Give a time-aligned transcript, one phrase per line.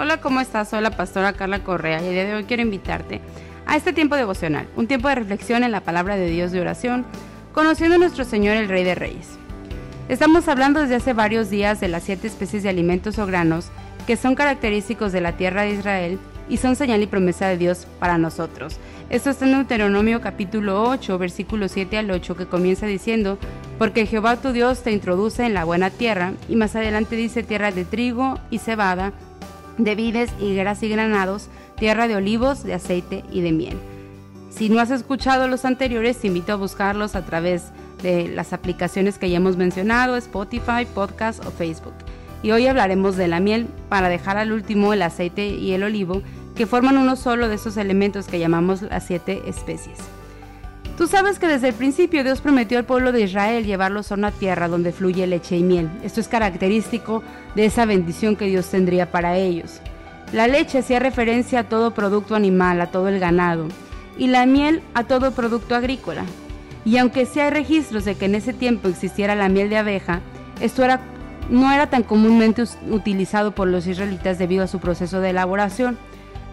[0.00, 0.68] Hola, ¿cómo estás?
[0.68, 3.20] Soy la pastora Carla Correa y el día de hoy quiero invitarte
[3.66, 7.04] a este tiempo devocional, un tiempo de reflexión en la palabra de Dios de oración,
[7.52, 9.26] conociendo a nuestro Señor el Rey de Reyes.
[10.08, 13.70] Estamos hablando desde hace varios días de las siete especies de alimentos o granos
[14.06, 17.88] que son característicos de la tierra de Israel y son señal y promesa de Dios
[17.98, 18.78] para nosotros.
[19.10, 23.36] Esto está en Deuteronomio capítulo 8, versículo 7 al 8, que comienza diciendo,
[23.78, 27.72] porque Jehová tu Dios te introduce en la buena tierra, y más adelante dice tierra
[27.72, 29.12] de trigo y cebada,
[29.78, 33.78] de vides, higueras y granados, tierra de olivos, de aceite y de miel.
[34.50, 37.66] Si no has escuchado los anteriores, te invito a buscarlos a través
[38.02, 41.94] de las aplicaciones que ya hemos mencionado, Spotify, Podcast o Facebook.
[42.42, 46.22] Y hoy hablaremos de la miel para dejar al último el aceite y el olivo,
[46.54, 49.98] que forman uno solo de esos elementos que llamamos las siete especies.
[50.98, 54.32] Tú sabes que desde el principio Dios prometió al pueblo de Israel llevarlos a una
[54.32, 55.88] tierra donde fluye leche y miel.
[56.02, 57.22] Esto es característico
[57.54, 59.80] de esa bendición que Dios tendría para ellos.
[60.32, 63.68] La leche hacía referencia a todo producto animal, a todo el ganado,
[64.18, 66.24] y la miel a todo producto agrícola.
[66.84, 70.20] Y aunque sí hay registros de que en ese tiempo existiera la miel de abeja,
[70.60, 71.00] esto era,
[71.48, 75.96] no era tan comúnmente utilizado por los israelitas debido a su proceso de elaboración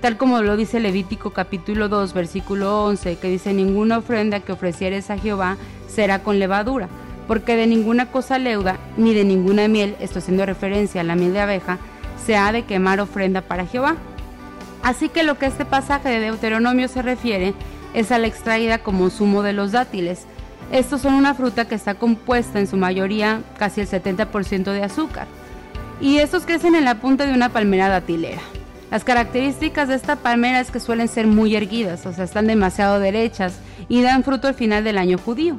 [0.06, 5.10] tal como lo dice Levítico capítulo 2 versículo 11, que dice ninguna ofrenda que ofrecieres
[5.10, 6.90] a Jehová será con levadura,
[7.28, 11.34] porque de ninguna cosa leuda ni de ninguna miel, esto haciendo referencia a la miel
[11.34, 11.80] de abeja,
[12.24, 13.96] se ha de quemar ofrenda para Jehová.
[14.84, 17.56] Así que lo que este pasaje de Deuteronomio se refiere
[17.96, 20.28] es a la extraída como zumo de los dátiles.
[20.72, 25.26] Estos son una fruta que está compuesta en su mayoría casi el 70% de azúcar.
[26.00, 28.44] Y estos crecen en la punta de una palmera datilera.
[28.92, 33.00] Las características de esta palmera es que suelen ser muy erguidas, o sea, están demasiado
[33.00, 35.58] derechas y dan fruto al final del año judío.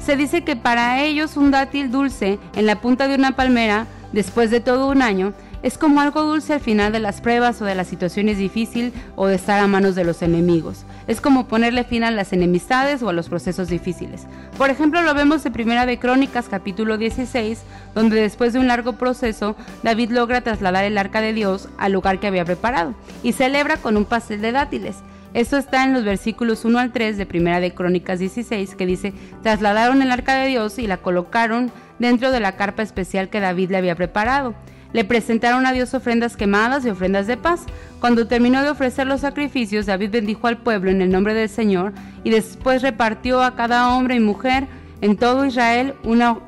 [0.00, 4.50] Se dice que para ellos un dátil dulce en la punta de una palmera, después
[4.50, 7.74] de todo un año, es como algo dulce al final de las pruebas o de
[7.74, 10.84] las situaciones difíciles o de estar a manos de los enemigos.
[11.06, 14.26] Es como ponerle fin a las enemistades o a los procesos difíciles.
[14.56, 17.62] Por ejemplo, lo vemos en Primera de Crónicas capítulo 16,
[17.94, 22.20] donde después de un largo proceso, David logra trasladar el arca de Dios al lugar
[22.20, 24.96] que había preparado y celebra con un pastel de dátiles.
[25.34, 29.12] Esto está en los versículos 1 al 3 de Primera de Crónicas 16, que dice,
[29.42, 33.70] trasladaron el arca de Dios y la colocaron dentro de la carpa especial que David
[33.70, 34.54] le había preparado.
[34.92, 37.62] Le presentaron a Dios ofrendas quemadas y ofrendas de paz.
[38.00, 41.92] Cuando terminó de ofrecer los sacrificios, David bendijo al pueblo en el nombre del Señor
[42.24, 44.66] y después repartió a cada hombre y mujer
[45.00, 46.38] en todo Israel una,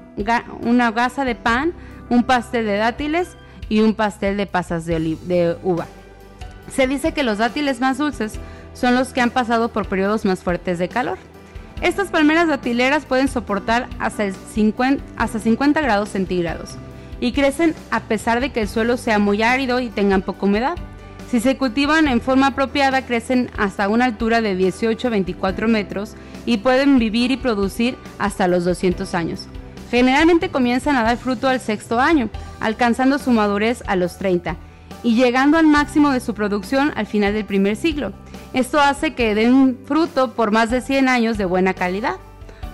[0.63, 1.75] una gasa de pan,
[2.09, 3.37] un pastel de dátiles
[3.69, 5.87] y un pastel de pasas de, uva.
[6.73, 8.35] Se dice que los dátiles más dulces
[8.73, 11.19] son los que han pasado por periodos más fuertes de calor.
[11.83, 16.77] Estas palmeras datileras pueden soportar hasta 50, hasta 50 grados centígrados
[17.21, 20.77] y crecen a pesar de que el suelo sea muy árido y tengan poca humedad.
[21.31, 26.15] Si se cultivan en forma apropiada, crecen hasta una altura de 18-24 metros
[26.45, 29.47] y pueden vivir y producir hasta los 200 años.
[29.91, 34.57] Generalmente comienzan a dar fruto al sexto año, alcanzando su madurez a los 30
[35.03, 38.13] y llegando al máximo de su producción al final del primer siglo.
[38.53, 42.17] Esto hace que den fruto por más de 100 años de buena calidad.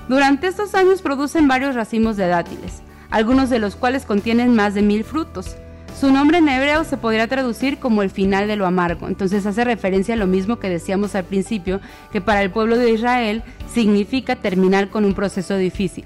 [0.08, 4.82] Durante estos años producen varios racimos de dátiles algunos de los cuales contienen más de
[4.82, 5.56] mil frutos.
[5.98, 9.64] Su nombre en hebreo se podría traducir como el final de lo amargo, entonces hace
[9.64, 11.80] referencia a lo mismo que decíamos al principio,
[12.12, 16.04] que para el pueblo de Israel significa terminar con un proceso difícil.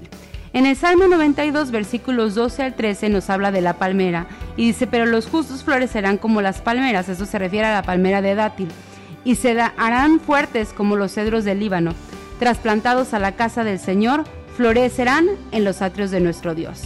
[0.53, 4.87] En el Salmo 92, versículos 12 al 13, nos habla de la palmera y dice,
[4.87, 8.69] pero los justos florecerán como las palmeras, eso se refiere a la palmera de dátil,
[9.23, 11.93] y se harán fuertes como los cedros del Líbano,
[12.39, 14.23] trasplantados a la casa del Señor,
[14.61, 16.83] florecerán en los atrios de nuestro Dios.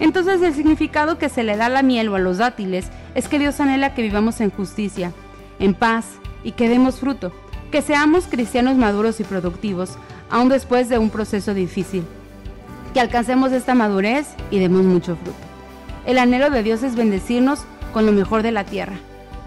[0.00, 3.26] Entonces el significado que se le da a la miel o a los dátiles es
[3.26, 5.12] que Dios anhela que vivamos en justicia,
[5.58, 6.04] en paz
[6.44, 7.32] y que demos fruto,
[7.72, 9.96] que seamos cristianos maduros y productivos,
[10.28, 12.04] aun después de un proceso difícil,
[12.92, 15.38] que alcancemos esta madurez y demos mucho fruto.
[16.04, 17.60] El anhelo de Dios es bendecirnos
[17.94, 18.96] con lo mejor de la tierra,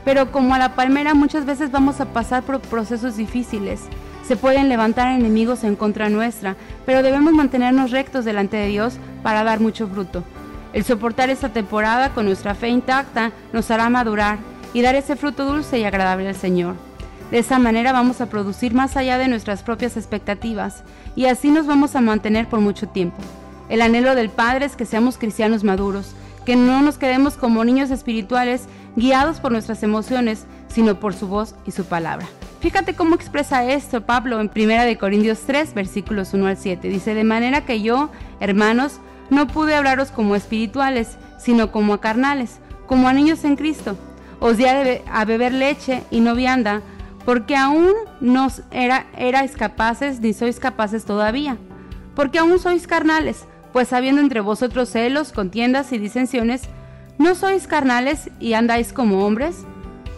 [0.06, 3.82] pero como a la palmera muchas veces vamos a pasar por procesos difíciles,
[4.30, 6.56] se pueden levantar enemigos en contra nuestra,
[6.86, 10.24] pero debemos mantenernos rectos delante de Dios para dar mucho fruto.
[10.72, 14.38] El soportar esta temporada con nuestra fe intacta nos hará madurar
[14.72, 16.76] y dar ese fruto dulce y agradable al Señor.
[17.32, 20.84] De esa manera vamos a producir más allá de nuestras propias expectativas
[21.16, 23.18] y así nos vamos a mantener por mucho tiempo.
[23.68, 26.14] El anhelo del Padre es que seamos cristianos maduros,
[26.46, 31.56] que no nos quedemos como niños espirituales guiados por nuestras emociones, sino por su voz
[31.66, 32.28] y su palabra.
[32.60, 36.90] Fíjate cómo expresa esto Pablo en 1 Corintios 3, versículos 1 al 7.
[36.90, 38.10] Dice, de manera que yo,
[38.42, 43.98] hermanos, no pude hablaros como espirituales, sino como a carnales, como a niños en Cristo.
[44.42, 46.82] os di a beber leche y no vianda,
[47.26, 47.92] porque aún
[48.22, 51.58] no era, erais capaces ni sois capaces todavía,
[52.16, 56.64] porque aún sois carnales, pues habiendo entre vosotros celos, contiendas y disensiones,
[57.18, 59.66] ¿no sois carnales y andáis como hombres?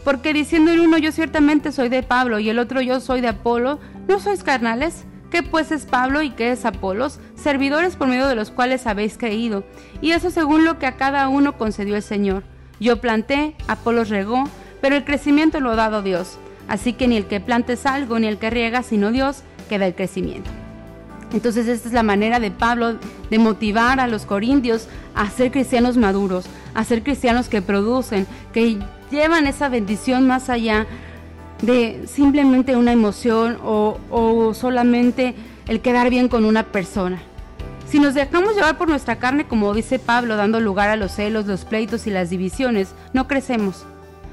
[0.03, 3.27] Porque diciendo el uno yo ciertamente soy de Pablo y el otro yo soy de
[3.27, 5.06] Apolo, ¿no sois carnales?
[5.30, 7.19] ¿Qué pues es Pablo y qué es Apolos?
[7.36, 9.63] Servidores por medio de los cuales habéis creído,
[10.01, 12.44] y eso según lo que a cada uno concedió el Señor.
[12.81, 14.44] Yo planté, Apolos regó,
[14.81, 16.38] pero el crecimiento lo ha dado Dios.
[16.68, 19.77] Así que ni el que plante es algo, ni el que riega, sino Dios, que
[19.77, 20.50] da el crecimiento.
[21.33, 22.97] Entonces esta es la manera de Pablo
[23.29, 28.79] de motivar a los corintios a ser cristianos maduros, a ser cristianos que producen, que
[29.11, 30.87] llevan esa bendición más allá
[31.61, 35.35] de simplemente una emoción o, solamente
[35.67, 37.21] el quedar bien con una persona.
[37.87, 41.45] Si nos dejamos llevar por nuestra carne, como dice Pablo, dando lugar a los celos,
[41.45, 43.85] los pleitos y las divisiones, no crecemos.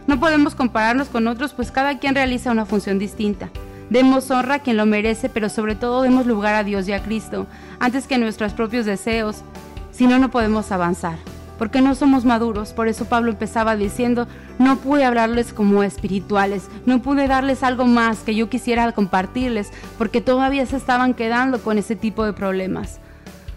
[0.06, 3.50] No podemos compararnos con otros, pues cada quien realiza una función distinta.
[3.90, 7.02] Demos honra a quien lo merece, pero sobre todo demos lugar a Dios y a
[7.02, 7.46] Cristo,
[7.80, 9.42] antes que nuestros propios deseos,
[9.90, 11.16] si no, no podemos avanzar.
[11.58, 17.02] Porque no somos maduros, por eso Pablo empezaba diciendo, no pude hablarles como espirituales, no
[17.02, 21.96] pude darles algo más que yo quisiera compartirles, porque todavía se estaban quedando con ese
[21.96, 23.00] tipo de problemas.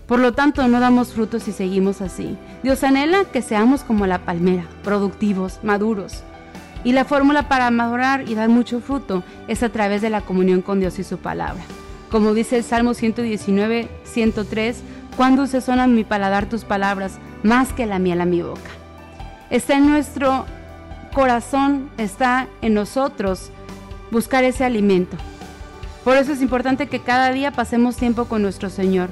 [0.08, 2.38] Por lo tanto, no damos frutos si seguimos así.
[2.64, 6.24] Dios anhela que seamos como la palmera, productivos, maduros.
[6.84, 10.62] Y la fórmula para madurar y dar mucho fruto es a través de la comunión
[10.62, 11.62] con Dios y su palabra.
[12.10, 14.82] Como dice el Salmo 119, 103,
[15.16, 18.70] cuando se son a mi paladar tus palabras, más que la miel a mi boca.
[19.50, 20.46] Está en nuestro
[21.14, 23.52] corazón, está en nosotros
[24.10, 25.18] buscar ese alimento.
[26.04, 29.10] Por eso es importante que cada día pasemos tiempo con nuestro Señor.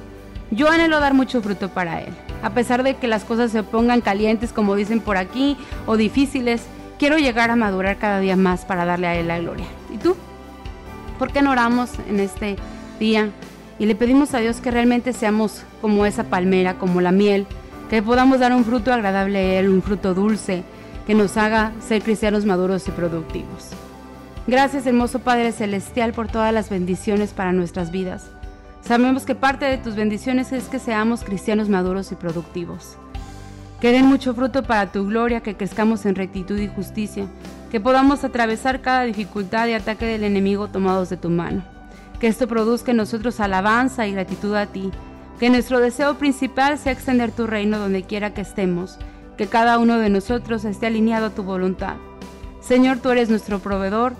[0.51, 2.13] Yo anhelo dar mucho fruto para Él.
[2.41, 5.55] A pesar de que las cosas se pongan calientes, como dicen por aquí,
[5.85, 6.63] o difíciles,
[6.99, 9.65] quiero llegar a madurar cada día más para darle a Él la gloria.
[9.91, 10.15] ¿Y tú?
[11.17, 12.57] ¿Por qué no oramos en este
[12.99, 13.29] día
[13.79, 17.47] y le pedimos a Dios que realmente seamos como esa palmera, como la miel,
[17.89, 20.63] que podamos dar un fruto agradable a Él, un fruto dulce,
[21.07, 23.69] que nos haga ser cristianos maduros y productivos?
[24.45, 28.29] Gracias, hermoso Padre Celestial, por todas las bendiciones para nuestras vidas.
[28.81, 32.97] Sabemos que parte de tus bendiciones es que seamos cristianos maduros y productivos
[33.79, 37.27] que den mucho fruto para tu gloria, que crezcamos en rectitud y justicia,
[37.71, 41.63] que podamos atravesar cada dificultad y ataque del enemigo tomados de tu mano,
[42.19, 44.91] que esto produzca en nosotros alabanza y gratitud a ti,
[45.39, 48.97] que nuestro deseo principal sea extender tu reino donde quiera que estemos,
[49.37, 51.95] que cada uno de nosotros esté alineado a tu voluntad.
[52.59, 54.13] Señor, tú eres nuestro proveedor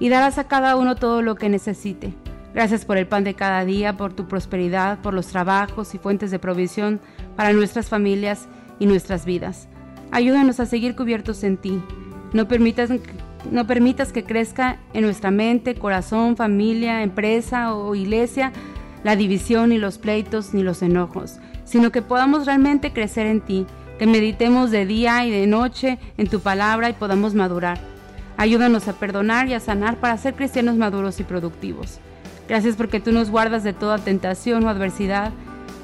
[0.00, 2.12] y darás a cada uno todo lo que necesite.
[2.52, 6.32] Gracias por el pan de cada día, por tu prosperidad, por los trabajos y fuentes
[6.32, 7.00] de provisión
[7.36, 8.48] para nuestras familias
[8.80, 9.68] y nuestras vidas.
[10.10, 11.80] Ayúdanos a seguir cubiertos en ti.
[12.32, 12.90] No permitas,
[13.48, 18.52] no permitas que crezca en nuestra mente, corazón, familia, empresa o iglesia
[19.04, 23.66] la división, ni los pleitos, ni los enojos, sino que podamos realmente crecer en ti,
[23.98, 27.78] que meditemos de día y de noche en tu palabra y podamos madurar.
[28.36, 31.98] Ayúdanos a perdonar y a sanar para ser cristianos maduros y productivos.
[32.48, 35.32] Gracias porque tú nos guardas de toda tentación o adversidad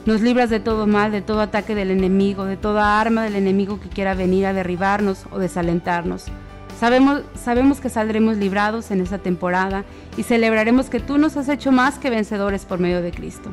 [0.06, 3.80] nos libras de todo mal, de todo ataque del enemigo, de toda arma del enemigo
[3.80, 6.26] que quiera venir a derribarnos o desalentarnos.
[6.78, 9.84] Sabemos, sabemos que saldremos librados en esta temporada
[10.16, 13.50] y celebraremos que tú nos has hecho más que vencedores por medio de Cristo.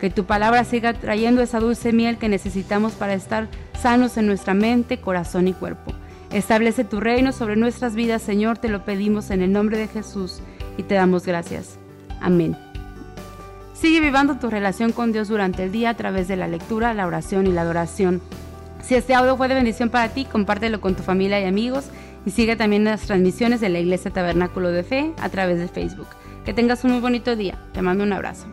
[0.00, 3.48] Que tu palabra siga trayendo esa dulce miel que necesitamos para estar
[3.80, 5.92] sanos en nuestra mente, corazón y cuerpo.
[6.32, 10.40] Establece tu reino sobre nuestras vidas, Señor, te lo pedimos en el nombre de Jesús
[10.76, 11.78] y te damos gracias.
[12.20, 12.65] Amén.
[13.78, 17.06] Sigue vivando tu relación con Dios durante el día a través de la lectura, la
[17.06, 18.22] oración y la adoración.
[18.82, 21.90] Si este audio fue de bendición para ti, compártelo con tu familia y amigos
[22.24, 26.08] y sigue también las transmisiones de la Iglesia Tabernáculo de Fe a través de Facebook.
[26.46, 27.58] Que tengas un muy bonito día.
[27.74, 28.46] Te mando un abrazo.